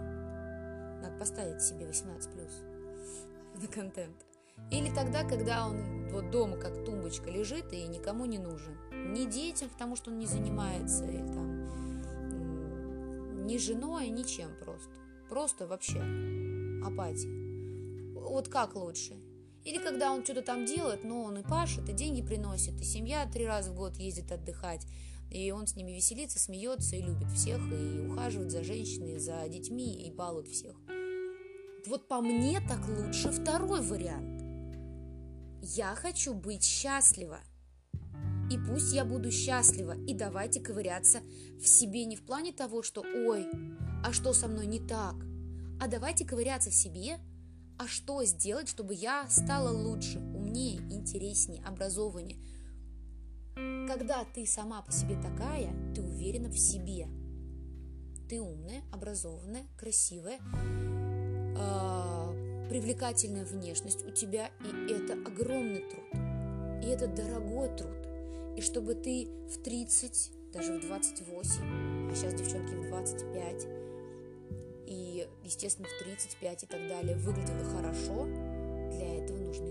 надо 1.02 1.18
поставить 1.18 1.60
себе 1.60 1.86
18 1.86 2.32
плюс 2.32 2.62
на 3.60 3.68
контент. 3.68 4.24
Или 4.70 4.88
тогда, 4.88 5.24
когда 5.24 5.66
он 5.66 6.08
вот 6.12 6.30
дома 6.30 6.56
как 6.56 6.82
тумбочка 6.82 7.28
лежит 7.28 7.74
и 7.74 7.86
никому 7.88 8.24
не 8.24 8.38
нужен. 8.38 8.74
Ни 8.90 9.26
детям, 9.30 9.68
потому 9.68 9.96
что 9.96 10.10
он 10.10 10.18
не 10.18 10.24
занимается, 10.24 11.04
или 11.04 11.18
там 11.18 11.66
ни 13.44 13.58
женой, 13.58 14.08
ничем 14.08 14.48
просто. 14.64 14.94
Просто 15.28 15.66
вообще 15.66 16.02
апатия. 16.82 18.14
Вот 18.14 18.48
как 18.48 18.76
лучше? 18.76 19.14
Или 19.62 19.76
когда 19.76 20.10
он 20.10 20.24
что-то 20.24 20.40
там 20.40 20.64
делает, 20.64 21.04
но 21.04 21.24
он 21.24 21.36
и 21.36 21.42
пашет, 21.42 21.86
и 21.90 21.92
деньги 21.92 22.22
приносит, 22.22 22.80
и 22.80 22.84
семья 22.84 23.26
три 23.30 23.46
раза 23.46 23.72
в 23.72 23.76
год 23.76 23.96
ездит 23.96 24.32
отдыхать, 24.32 24.86
и 25.30 25.50
он 25.50 25.66
с 25.66 25.76
ними 25.76 25.92
веселится, 25.92 26.38
смеется 26.38 26.96
и 26.96 27.02
любит 27.02 27.30
всех, 27.32 27.60
и 27.72 28.06
ухаживает 28.06 28.50
за 28.50 28.64
женщиной, 28.64 29.18
за 29.18 29.48
детьми, 29.48 30.06
и 30.06 30.10
балует 30.10 30.48
всех. 30.48 30.76
Вот 31.86 32.08
по 32.08 32.20
мне 32.20 32.60
так 32.60 32.86
лучше 32.88 33.30
второй 33.30 33.80
вариант. 33.80 34.42
Я 35.62 35.94
хочу 35.94 36.34
быть 36.34 36.64
счастлива. 36.64 37.40
И 38.50 38.56
пусть 38.56 38.92
я 38.94 39.04
буду 39.04 39.30
счастлива, 39.30 39.94
и 40.06 40.14
давайте 40.14 40.60
ковыряться 40.60 41.20
в 41.60 41.66
себе 41.66 42.06
не 42.06 42.16
в 42.16 42.24
плане 42.24 42.52
того, 42.52 42.82
что 42.82 43.02
«Ой, 43.02 43.46
а 44.02 44.12
что 44.12 44.32
со 44.32 44.48
мной 44.48 44.66
не 44.66 44.80
так?», 44.80 45.16
а 45.80 45.86
давайте 45.86 46.24
ковыряться 46.24 46.70
в 46.70 46.74
себе, 46.74 47.18
а 47.78 47.86
что 47.86 48.24
сделать, 48.24 48.68
чтобы 48.68 48.94
я 48.94 49.28
стала 49.28 49.70
лучше, 49.70 50.18
умнее, 50.18 50.78
интереснее, 50.90 51.62
образованнее, 51.64 52.38
когда 53.88 54.24
ты 54.24 54.46
сама 54.46 54.82
по 54.82 54.92
себе 54.92 55.16
такая, 55.16 55.72
ты 55.94 56.02
уверена 56.02 56.48
в 56.48 56.58
себе. 56.58 57.08
Ты 58.28 58.40
умная, 58.40 58.82
образованная, 58.92 59.66
красивая, 59.78 60.38
э, 61.56 62.68
привлекательная 62.68 63.44
внешность 63.44 64.06
у 64.06 64.10
тебя, 64.10 64.50
и 64.60 64.92
это 64.92 65.14
огромный 65.14 65.84
труд. 65.88 66.04
И 66.84 66.86
это 66.88 67.06
дорогой 67.06 67.74
труд. 67.76 67.96
И 68.56 68.60
чтобы 68.60 68.94
ты 68.94 69.28
в 69.48 69.62
30, 69.62 70.52
даже 70.52 70.78
в 70.78 70.80
28, 70.82 72.10
а 72.10 72.14
сейчас 72.14 72.34
девчонки 72.34 72.74
в 72.74 72.88
25, 72.88 73.66
и, 74.86 75.26
естественно, 75.44 75.88
в 75.88 76.04
35 76.04 76.64
и 76.64 76.66
так 76.66 76.88
далее, 76.88 77.16
выглядела 77.16 77.64
хорошо, 77.64 78.26
для 78.90 79.22
этого 79.22 79.38
нужны 79.38 79.67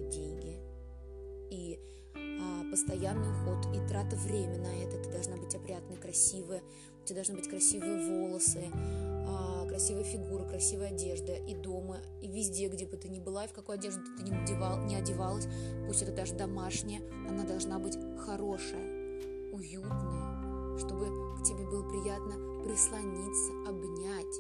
постоянный 2.78 3.32
уход 3.32 3.66
и 3.74 3.80
трата 3.88 4.16
времени 4.16 4.60
на 4.60 4.84
это. 4.84 5.00
Ты 5.00 5.10
должна 5.10 5.36
быть 5.36 5.56
опрятной, 5.56 5.98
красивая, 5.98 6.62
у 7.02 7.06
тебя 7.06 7.16
должны 7.16 7.36
быть 7.36 7.50
красивые 7.50 8.08
волосы, 8.08 8.66
а, 8.74 9.66
красивая 9.68 10.04
фигура, 10.04 10.44
красивая 10.44 10.90
одежда 10.90 11.34
и 11.34 11.56
дома, 11.56 11.98
и 12.22 12.28
везде, 12.28 12.68
где 12.68 12.86
бы 12.86 12.98
ты 12.98 13.10
ни 13.10 13.20
была, 13.20 13.46
и 13.46 13.48
в 13.48 13.54
какой 13.54 13.78
одежде 13.78 14.02
ты 14.16 14.24
не, 14.24 14.32
одевал, 14.32 14.78
не 14.84 14.96
одевалась, 14.96 15.48
пусть 15.88 16.04
это 16.04 16.12
даже 16.12 16.36
домашняя, 16.36 17.02
она 17.28 17.46
должна 17.46 17.80
быть 17.80 17.98
хорошая, 18.20 19.54
уютная, 19.54 20.78
чтобы 20.78 21.36
к 21.40 21.44
тебе 21.44 21.66
было 21.66 21.82
приятно 21.90 22.36
прислониться, 22.64 23.54
обнять. 23.68 24.36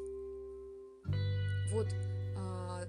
Вот 1.72 1.88
а, 2.38 2.84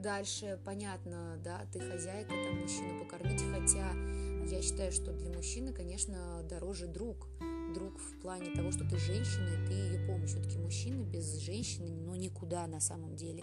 дальше 0.00 0.60
понятно, 0.64 1.40
да, 1.42 1.66
ты 1.72 1.80
хозяйка, 1.80 2.30
там 2.30 2.60
мужчину 2.60 3.00
покормить, 3.02 3.42
хотя 3.50 3.92
я 4.50 4.62
считаю, 4.62 4.92
что 4.92 5.12
для 5.12 5.30
мужчины, 5.30 5.72
конечно, 5.72 6.42
дороже 6.48 6.86
друг. 6.86 7.28
Друг 7.74 7.98
в 7.98 8.20
плане 8.20 8.50
того, 8.54 8.70
что 8.70 8.84
ты 8.88 8.98
женщина, 8.98 9.48
и 9.48 9.66
ты 9.66 9.72
ее 9.72 10.06
помощь. 10.06 10.30
Все-таки 10.30 10.58
мужчина 10.58 11.02
без 11.02 11.36
женщины, 11.38 11.90
ну, 11.90 12.14
никуда 12.14 12.66
на 12.66 12.80
самом 12.80 13.16
деле. 13.16 13.42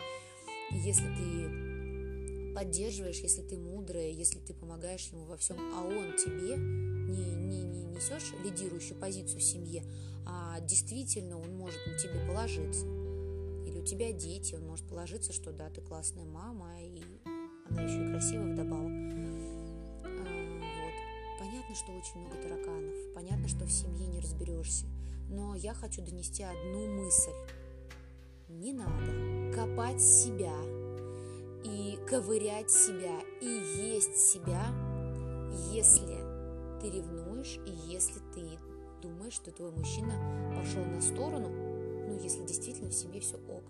И 0.71 0.77
если 0.77 1.07
ты 1.15 2.53
поддерживаешь, 2.53 3.19
если 3.19 3.41
ты 3.41 3.57
мудрая, 3.57 4.09
если 4.09 4.39
ты 4.39 4.53
помогаешь 4.53 5.07
ему 5.07 5.25
во 5.25 5.37
всем, 5.37 5.57
а 5.73 5.83
он 5.83 6.15
тебе 6.15 6.57
не, 6.57 7.35
не, 7.35 7.63
не 7.63 7.83
несешь 7.83 8.33
лидирующую 8.43 8.97
позицию 8.99 9.39
в 9.39 9.43
семье, 9.43 9.83
а 10.25 10.59
действительно 10.61 11.39
он 11.39 11.55
может 11.55 11.79
на 11.87 11.97
тебе 11.97 12.25
положиться. 12.27 12.85
Или 13.65 13.79
у 13.79 13.85
тебя 13.85 14.11
дети, 14.11 14.55
он 14.55 14.65
может 14.65 14.87
положиться, 14.87 15.33
что 15.33 15.51
да, 15.51 15.69
ты 15.69 15.81
классная 15.81 16.25
мама, 16.25 16.81
и 16.81 17.01
она 17.69 17.83
еще 17.83 18.03
и 18.03 18.11
красивая 18.11 18.53
вдобавок. 18.53 19.30
Понятно, 21.71 21.85
что 21.85 21.97
очень 21.97 22.19
много 22.19 22.35
тараканов, 22.35 22.95
понятно, 23.15 23.47
что 23.47 23.63
в 23.63 23.71
семье 23.71 24.05
не 24.05 24.19
разберешься, 24.19 24.87
но 25.29 25.55
я 25.55 25.73
хочу 25.73 26.01
донести 26.01 26.43
одну 26.43 26.85
мысль. 26.87 27.31
Не 28.49 28.73
надо 28.73 29.55
копать 29.55 30.01
себя 30.01 30.53
и 31.63 31.97
ковырять 32.09 32.69
себя 32.69 33.21
и 33.39 33.45
есть 33.45 34.17
себя, 34.17 34.65
если 35.71 36.17
ты 36.81 36.89
ревнуешь 36.89 37.57
и 37.65 37.71
если 37.89 38.19
ты 38.35 38.59
думаешь, 39.01 39.35
что 39.35 39.51
твой 39.51 39.71
мужчина 39.71 40.11
пошел 40.57 40.83
на 40.83 41.01
сторону, 41.01 41.47
ну, 41.47 42.19
если 42.21 42.45
действительно 42.45 42.89
в 42.89 42.93
семье 42.93 43.21
все 43.21 43.37
ок. 43.37 43.63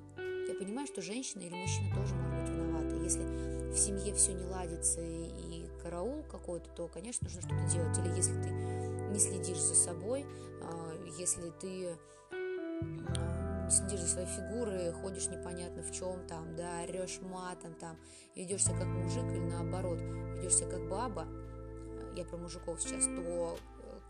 Я 0.48 0.55
понимаю, 0.55 0.88
что 0.88 1.03
женщина 1.03 1.41
или 1.41 1.53
мужчина 1.53 1.93
тоже 1.93 2.15
может 2.15 2.39
быть 2.39 2.50
виноваты. 2.50 2.96
Если 3.03 3.72
в 3.72 3.77
семье 3.77 4.15
все 4.15 4.34
не 4.34 4.46
ладится 4.46 5.01
и 5.01 5.60
караул 5.81 6.23
какой-то, 6.23 6.69
то, 6.71 6.88
конечно, 6.88 7.25
нужно 7.25 7.41
что-то 7.41 7.69
делать. 7.71 7.97
Или 7.97 8.15
если 8.15 8.33
ты 8.41 8.50
не 8.50 9.19
следишь 9.19 9.59
за 9.59 9.75
собой, 9.75 10.25
а, 10.61 10.93
если 11.17 11.50
ты 11.59 11.97
а, 12.31 13.65
не 13.65 13.71
следишь 13.71 14.01
за 14.01 14.07
своей 14.07 14.27
фигурой, 14.27 14.91
ходишь 14.93 15.27
непонятно 15.27 15.83
в 15.83 15.91
чем 15.91 16.25
там, 16.27 16.55
да, 16.55 16.83
орешь 16.83 17.19
матом 17.21 17.73
там, 17.75 17.97
ведешь 18.35 18.63
себя 18.63 18.77
как 18.77 18.88
мужик 18.88 19.23
или 19.23 19.50
наоборот, 19.50 20.00
ведешь 20.00 20.55
себя 20.55 20.69
как 20.71 20.89
баба, 20.89 21.25
а, 21.27 22.13
я 22.15 22.25
про 22.25 22.38
мужиков 22.38 22.81
сейчас, 22.81 23.05
то 23.05 23.57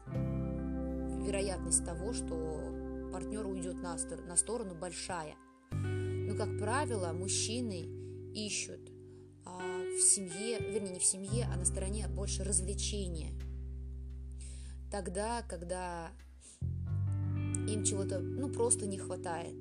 э, 0.07 1.25
вероятность 1.25 1.85
того, 1.85 2.13
что 2.13 2.61
партнер 3.11 3.45
уйдет 3.45 3.75
на, 3.75 3.97
на 4.27 4.35
сторону 4.35 4.75
большая. 4.75 5.35
Но, 5.71 6.35
как 6.35 6.57
правило, 6.57 7.11
мужчины 7.11 7.87
ищут 8.33 8.79
в 9.97 10.01
семье, 10.01 10.59
вернее, 10.59 10.93
не 10.93 10.99
в 10.99 11.05
семье, 11.05 11.47
а 11.51 11.57
на 11.57 11.65
стороне 11.65 12.07
больше 12.07 12.43
развлечения. 12.43 13.31
Тогда, 14.91 15.41
когда 15.43 16.11
им 17.67 17.83
чего-то, 17.83 18.19
ну, 18.19 18.49
просто 18.49 18.87
не 18.87 18.97
хватает. 18.97 19.55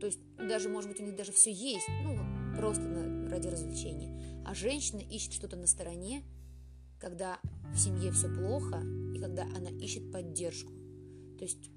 То 0.00 0.06
есть 0.06 0.20
даже, 0.36 0.68
может 0.68 0.90
быть, 0.90 1.00
у 1.00 1.04
них 1.04 1.16
даже 1.16 1.32
все 1.32 1.52
есть, 1.52 1.86
ну, 2.04 2.18
просто 2.56 2.84
на, 2.84 3.28
ради 3.30 3.48
развлечения. 3.48 4.42
А 4.44 4.54
женщина 4.54 5.00
ищет 5.00 5.32
что-то 5.32 5.56
на 5.56 5.66
стороне, 5.66 6.22
когда 6.98 7.38
в 7.72 7.78
семье 7.78 8.10
все 8.12 8.28
плохо, 8.28 8.82
и 9.14 9.18
когда 9.18 9.44
она 9.44 9.70
ищет 9.70 10.10
поддержку. 10.10 10.72
То 11.38 11.44
есть 11.44 11.70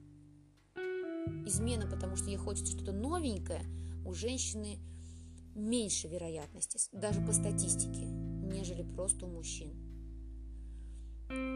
измена, 1.46 1.88
потому 1.88 2.16
что 2.16 2.30
ей 2.30 2.38
хочется 2.38 2.74
что-то 2.76 2.92
новенькое, 2.92 3.64
у 4.06 4.14
женщины 4.14 4.80
меньше 5.56 6.08
вероятности, 6.08 6.80
даже 6.92 7.22
по 7.22 7.34
статистике, 7.34 8.06
нежели 8.06 8.84
просто 8.84 9.26
у 9.26 9.30
мужчин. 9.30 9.74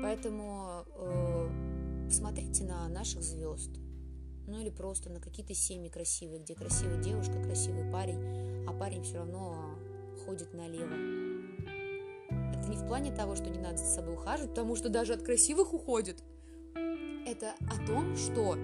Поэтому 0.03 0.85
э, 0.95 2.09
смотрите 2.09 2.63
на 2.63 2.87
наших 2.87 3.23
звезд, 3.23 3.71
ну 4.47 4.59
или 4.61 4.69
просто 4.69 5.09
на 5.09 5.19
какие-то 5.19 5.53
семьи 5.53 5.89
красивые, 5.89 6.39
где 6.39 6.55
красивая 6.55 7.01
девушка, 7.01 7.41
красивый 7.43 7.91
парень, 7.91 8.67
а 8.67 8.73
парень 8.73 9.03
все 9.03 9.17
равно 9.17 9.77
ходит 10.25 10.53
налево. 10.53 10.93
Это 12.53 12.69
не 12.69 12.77
в 12.77 12.87
плане 12.87 13.11
того, 13.11 13.35
что 13.35 13.49
не 13.49 13.59
надо 13.59 13.77
за 13.77 13.85
собой 13.85 14.13
ухаживать, 14.13 14.51
потому 14.51 14.75
что 14.75 14.89
даже 14.89 15.13
от 15.13 15.23
красивых 15.23 15.73
уходит. 15.73 16.23
Это 17.25 17.53
о 17.71 17.85
том, 17.85 18.15
что 18.15 18.55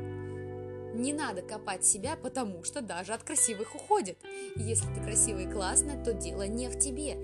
не 0.93 1.13
надо 1.13 1.41
копать 1.41 1.85
себя, 1.85 2.15
потому 2.15 2.63
что 2.63 2.81
даже 2.81 3.13
от 3.13 3.23
красивых 3.23 3.75
уходит. 3.75 4.17
Если 4.55 4.87
ты 4.93 5.01
красивая 5.01 5.43
и 5.43 5.51
классная, 5.51 6.03
то 6.03 6.13
дело 6.13 6.47
не 6.47 6.69
в 6.69 6.77
тебе. 6.77 7.17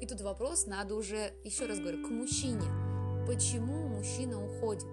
И 0.00 0.06
тут 0.06 0.20
вопрос 0.20 0.66
надо 0.66 0.94
уже, 0.94 1.32
еще 1.44 1.66
раз 1.66 1.78
говорю, 1.78 2.06
к 2.06 2.10
мужчине. 2.10 2.66
Почему 3.26 3.88
мужчина 3.88 4.42
уходит? 4.42 4.88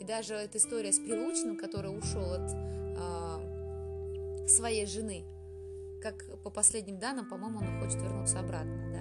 И 0.00 0.04
даже 0.04 0.34
эта 0.34 0.58
история 0.58 0.92
с 0.92 0.98
Прилучным, 0.98 1.56
который 1.56 1.96
ушел 1.96 2.32
от 2.32 2.50
э, 2.52 4.48
своей 4.48 4.86
жены, 4.86 5.24
как 6.02 6.24
по 6.42 6.50
последним 6.50 6.98
данным, 6.98 7.28
по-моему, 7.28 7.60
он 7.60 7.80
хочет 7.80 8.02
вернуться 8.02 8.40
обратно, 8.40 8.92
да. 8.92 9.00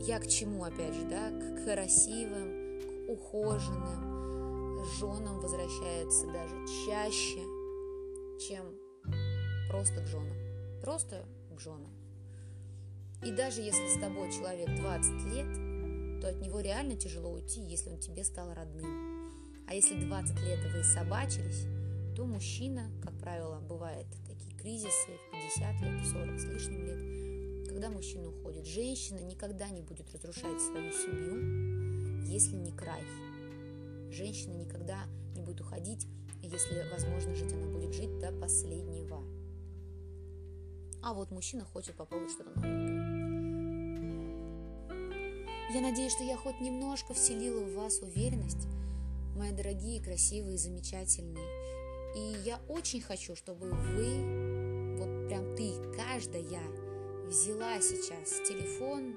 Я 0.00 0.18
к 0.18 0.26
чему, 0.26 0.64
опять 0.64 0.94
же, 0.94 1.04
да, 1.04 1.30
к 1.30 1.64
красивым, 1.64 2.80
к 3.06 3.10
ухоженным 3.10 4.05
женам 4.98 5.40
возвращается 5.40 6.26
даже 6.26 6.66
чаще, 6.86 7.42
чем 8.38 8.64
просто 9.68 10.02
к 10.02 10.06
женам. 10.06 10.36
Просто 10.82 11.26
к 11.56 11.60
женам. 11.60 11.92
И 13.24 13.32
даже 13.32 13.62
если 13.62 13.88
с 13.88 14.00
тобой 14.00 14.30
человек 14.30 14.68
20 14.68 15.24
лет, 15.32 16.20
то 16.20 16.28
от 16.28 16.40
него 16.40 16.60
реально 16.60 16.96
тяжело 16.96 17.32
уйти, 17.32 17.60
если 17.60 17.90
он 17.90 17.98
тебе 17.98 18.24
стал 18.24 18.52
родным. 18.52 19.64
А 19.68 19.74
если 19.74 19.96
20 19.96 20.40
лет 20.42 20.60
вы 20.72 20.84
собачились, 20.84 21.66
то 22.14 22.24
мужчина, 22.24 22.90
как 23.02 23.18
правило, 23.18 23.60
бывает 23.60 24.06
такие 24.26 24.54
кризисы 24.56 25.12
в 25.28 25.58
50 25.58 25.80
лет, 25.82 26.00
в 26.00 26.12
40 26.12 26.40
с 26.40 26.44
лишним 26.44 26.84
лет, 26.84 27.68
когда 27.68 27.90
мужчина 27.90 28.28
уходит. 28.28 28.66
Женщина 28.66 29.18
никогда 29.18 29.68
не 29.68 29.82
будет 29.82 30.12
разрушать 30.14 30.60
свою 30.60 30.92
семью, 30.92 32.24
если 32.26 32.56
не 32.56 32.72
край. 32.72 33.02
Женщина 34.16 34.54
никогда 34.54 35.04
не 35.34 35.42
будет 35.42 35.60
уходить, 35.60 36.06
если 36.40 36.90
возможно 36.90 37.34
жить, 37.34 37.52
она 37.52 37.66
будет 37.66 37.92
жить 37.92 38.18
до 38.18 38.32
последнего. 38.32 39.22
А 41.02 41.12
вот 41.12 41.30
мужчина 41.30 41.66
хочет 41.66 41.96
попробовать 41.96 42.32
что-то 42.32 42.48
новенькое. 42.58 42.96
Я 45.74 45.80
надеюсь, 45.82 46.12
что 46.12 46.24
я 46.24 46.38
хоть 46.38 46.62
немножко 46.62 47.12
вселила 47.12 47.60
в 47.60 47.74
вас 47.74 48.00
уверенность, 48.00 48.66
мои 49.36 49.52
дорогие, 49.52 50.02
красивые, 50.02 50.56
замечательные. 50.56 51.44
И 52.16 52.38
я 52.42 52.58
очень 52.68 53.02
хочу, 53.02 53.36
чтобы 53.36 53.68
вы, 53.68 54.96
вот 54.96 55.28
прям 55.28 55.54
ты, 55.56 55.74
каждая, 55.94 56.62
взяла 57.26 57.82
сейчас 57.82 58.30
телефон, 58.48 59.16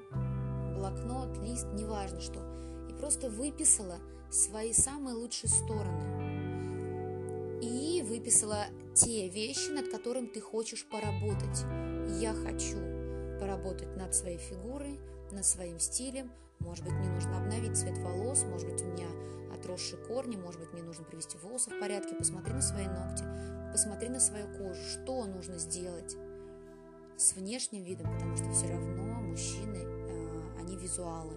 блокнот, 0.76 1.38
лист, 1.38 1.68
неважно 1.72 2.20
что, 2.20 2.42
и 2.90 2.94
просто 3.00 3.30
выписала 3.30 3.98
свои 4.32 4.74
самые 4.74 5.16
лучшие 5.16 5.50
стороны. 5.50 6.20
И 7.62 8.02
выписала 8.04 8.66
те 8.94 9.28
вещи, 9.30 9.70
над 9.72 9.90
которыми 9.90 10.28
ты 10.28 10.42
хочешь 10.42 10.86
поработать. 10.86 11.66
Я 12.20 12.34
хочу 12.34 12.78
поработать 13.40 13.96
над 13.96 14.14
своей 14.14 14.38
фигурой, 14.38 15.00
над 15.32 15.46
своим 15.46 15.80
стилем. 15.80 16.32
Может 16.60 16.84
быть, 16.84 16.94
мне 16.94 17.10
нужно 17.10 17.38
обновить 17.38 17.78
цвет 17.78 17.98
волос, 18.00 18.44
может 18.44 18.70
быть, 18.70 18.82
у 18.82 18.86
меня 18.86 19.08
отросшие 19.54 20.04
корни, 20.06 20.36
может 20.36 20.60
быть, 20.60 20.74
мне 20.74 20.84
нужно 20.84 21.06
привести 21.06 21.38
волосы 21.38 21.70
в 21.70 21.80
порядке. 21.80 22.16
Посмотри 22.16 22.54
на 22.54 22.62
свои 22.62 22.86
ногти, 22.86 23.24
посмотри 23.72 24.10
на 24.10 24.20
свою 24.20 24.48
кожу, 24.58 24.82
что 24.92 25.26
нужно 25.26 25.58
сделать 25.58 26.18
с 27.18 27.34
внешним 27.34 27.84
видом, 27.84 28.12
потому 28.14 28.36
что 28.36 28.52
все 28.52 28.68
равно 28.68 29.04
мужчины, 29.22 29.78
э, 29.78 30.60
они 30.60 30.76
визуалы. 30.78 31.36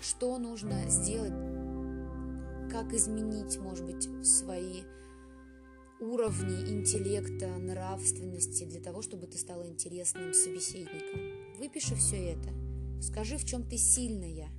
Что 0.00 0.38
нужно 0.38 0.88
сделать, 0.88 1.32
как 2.70 2.92
изменить, 2.92 3.58
может 3.58 3.84
быть, 3.84 4.08
свои 4.26 4.82
уровни 6.00 6.70
интеллекта, 6.70 7.48
нравственности 7.58 8.64
для 8.64 8.80
того, 8.80 9.02
чтобы 9.02 9.26
ты 9.26 9.38
стала 9.38 9.66
интересным 9.66 10.34
собеседником. 10.34 11.58
Выпиши 11.58 11.94
все 11.94 12.32
это. 12.32 12.50
Скажи, 13.00 13.36
в 13.38 13.44
чем 13.44 13.62
ты 13.62 13.78
сильная, 13.78 14.50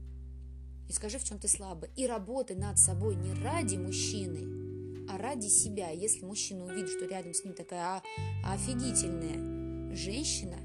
и 0.90 0.94
скажи, 0.94 1.20
в 1.20 1.24
чем 1.24 1.38
ты 1.38 1.48
слабая. 1.48 1.92
И 1.96 2.08
работай 2.08 2.56
над 2.56 2.80
собой 2.80 3.16
не 3.16 3.34
ради 3.44 3.76
мужчины, 3.76 5.08
а 5.10 5.18
ради 5.18 5.48
себя. 5.48 5.90
Если 5.90 6.26
мужчина 6.26 6.66
увидит, 6.66 6.90
что 6.90 7.06
рядом 7.06 7.34
с 7.34 7.44
ним 7.44 7.54
такая 7.54 8.02
офигительная 8.46 9.96
женщина, 9.96 10.58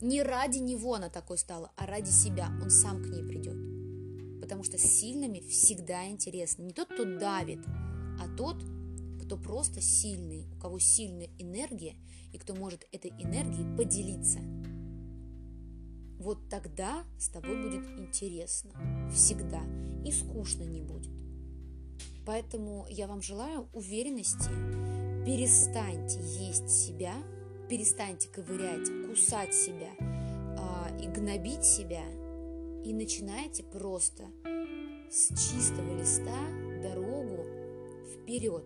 не 0.00 0.22
ради 0.22 0.58
него 0.58 0.94
она 0.94 1.08
такой 1.08 1.38
стала, 1.38 1.70
а 1.76 1.86
ради 1.86 2.10
себя, 2.10 2.50
он 2.62 2.70
сам 2.70 3.02
к 3.02 3.06
ней 3.06 3.22
придет. 3.22 3.56
Потому 4.40 4.64
что 4.64 4.78
с 4.78 4.82
сильными 4.82 5.40
всегда 5.40 6.06
интересно. 6.06 6.62
Не 6.62 6.72
тот, 6.72 6.88
кто 6.88 7.04
давит, 7.04 7.60
а 8.20 8.28
тот, 8.36 8.62
кто 9.24 9.36
просто 9.36 9.80
сильный, 9.80 10.46
у 10.54 10.60
кого 10.60 10.78
сильная 10.78 11.30
энергия 11.38 11.96
и 12.32 12.38
кто 12.38 12.54
может 12.54 12.86
этой 12.92 13.10
энергией 13.12 13.76
поделиться. 13.76 14.40
Вот 16.18 16.48
тогда 16.48 17.04
с 17.18 17.28
тобой 17.28 17.62
будет 17.62 17.86
интересно. 17.98 18.70
Всегда. 19.12 19.62
И 20.04 20.10
скучно 20.10 20.62
не 20.62 20.80
будет. 20.80 21.12
Поэтому 22.26 22.86
я 22.88 23.06
вам 23.06 23.22
желаю 23.22 23.68
уверенности. 23.72 24.48
Перестаньте 25.26 26.18
есть 26.20 26.70
себя, 26.70 27.14
перестаньте 27.74 28.28
ковырять, 28.28 28.88
кусать 29.08 29.52
себя 29.52 29.90
э, 29.98 31.02
и 31.02 31.08
гнобить 31.08 31.64
себя. 31.64 32.04
И 32.84 32.92
начинайте 32.92 33.64
просто 33.64 34.22
с 35.10 35.30
чистого 35.30 35.98
листа 35.98 36.38
дорогу 36.84 37.44
вперед 38.12 38.62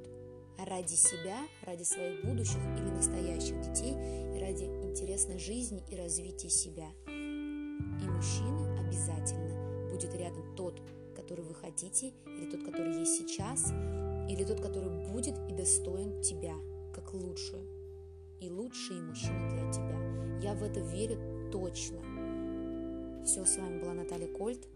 ради 0.58 0.92
себя, 0.92 1.38
ради 1.62 1.84
своих 1.84 2.22
будущих 2.22 2.58
или 2.76 2.90
настоящих 2.90 3.58
детей, 3.62 3.94
и 4.36 4.40
ради 4.40 4.64
интересной 4.64 5.38
жизни 5.38 5.82
и 5.90 5.96
развития 5.96 6.50
себя. 6.50 6.88
И 7.06 8.06
мужчина 8.10 8.78
обязательно 8.78 9.88
будет 9.90 10.14
рядом 10.16 10.54
тот, 10.54 10.82
который 11.16 11.46
вы 11.46 11.54
хотите, 11.54 12.12
или 12.26 12.50
тот, 12.50 12.62
который 12.62 12.98
есть 12.98 13.16
сейчас, 13.16 13.72
или 14.28 14.44
тот, 14.44 14.60
который 14.60 14.90
будет 15.08 15.34
и 15.48 15.54
достоин 15.54 16.20
тебя, 16.20 16.56
как 16.92 17.14
лучшую. 17.14 17.77
И 18.68 18.70
лучший 18.70 19.00
мужчина 19.00 19.48
для 19.48 19.72
тебя. 19.72 19.98
Я 20.42 20.54
в 20.54 20.62
это 20.62 20.80
верю 20.80 21.50
точно. 21.50 22.00
Все, 23.24 23.44
с 23.46 23.56
вами 23.56 23.80
была 23.80 23.94
Наталья 23.94 24.28
Кольт. 24.28 24.66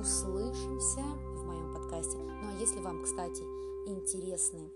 Услышимся 0.00 1.02
в 1.02 1.44
моем 1.44 1.74
подкасте. 1.74 2.16
Ну 2.16 2.48
а 2.48 2.58
если 2.58 2.80
вам, 2.80 3.04
кстати, 3.04 3.42
интересны 3.88 4.70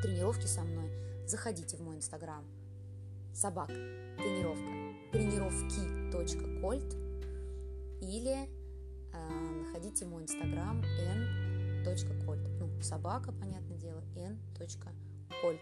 тренировки 0.00 0.46
со 0.46 0.62
мной, 0.62 0.92
заходите 1.26 1.76
в 1.76 1.80
мой 1.80 1.96
инстаграм. 1.96 2.44
Собак. 3.34 3.68
Тренировка. 3.68 5.10
Тренировки.кольт 5.10 6.94
или 8.00 8.48
э, 9.12 9.64
находите 9.64 10.06
мой 10.06 10.22
инстаграм 10.22 10.80
n.кольт. 10.82 12.48
Ну, 12.60 12.80
собака, 12.80 13.32
понятное 13.32 13.76
дело, 13.78 14.02
n.кольт. 14.14 15.60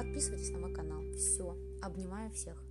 Подписывайтесь 0.00 0.48
на 0.52 0.58
мой 0.60 0.72
канал. 0.72 1.02
Все. 1.14 1.54
Обнимаю 1.82 2.30
всех. 2.30 2.69